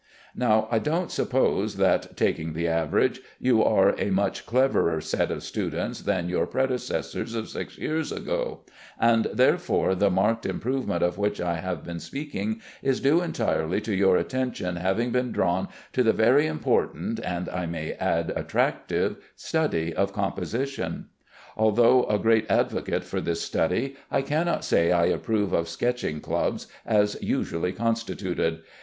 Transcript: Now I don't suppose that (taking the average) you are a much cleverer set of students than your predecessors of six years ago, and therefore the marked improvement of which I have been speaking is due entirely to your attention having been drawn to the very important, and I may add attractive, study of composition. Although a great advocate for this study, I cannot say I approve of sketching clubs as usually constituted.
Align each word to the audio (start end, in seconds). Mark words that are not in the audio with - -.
Now 0.35 0.67
I 0.71 0.79
don't 0.79 1.11
suppose 1.11 1.75
that 1.77 2.17
(taking 2.17 2.53
the 2.53 2.67
average) 2.67 3.21
you 3.39 3.63
are 3.63 3.93
a 3.99 4.09
much 4.09 4.47
cleverer 4.47 4.99
set 4.99 5.29
of 5.29 5.43
students 5.43 6.01
than 6.01 6.27
your 6.27 6.47
predecessors 6.47 7.35
of 7.35 7.47
six 7.49 7.77
years 7.77 8.11
ago, 8.11 8.61
and 8.99 9.27
therefore 9.31 9.93
the 9.93 10.09
marked 10.09 10.47
improvement 10.47 11.03
of 11.03 11.19
which 11.19 11.39
I 11.39 11.57
have 11.57 11.83
been 11.83 11.99
speaking 11.99 12.63
is 12.81 12.99
due 12.99 13.21
entirely 13.21 13.79
to 13.81 13.93
your 13.93 14.17
attention 14.17 14.77
having 14.77 15.11
been 15.11 15.31
drawn 15.31 15.67
to 15.93 16.01
the 16.01 16.13
very 16.13 16.47
important, 16.47 17.19
and 17.19 17.47
I 17.49 17.67
may 17.67 17.91
add 17.93 18.33
attractive, 18.35 19.17
study 19.35 19.93
of 19.93 20.13
composition. 20.13 21.09
Although 21.55 22.05
a 22.07 22.17
great 22.17 22.49
advocate 22.49 23.03
for 23.03 23.21
this 23.21 23.41
study, 23.43 23.95
I 24.09 24.23
cannot 24.23 24.65
say 24.65 24.91
I 24.91 25.05
approve 25.05 25.53
of 25.53 25.69
sketching 25.69 26.21
clubs 26.21 26.65
as 26.87 27.21
usually 27.21 27.71
constituted. 27.71 28.63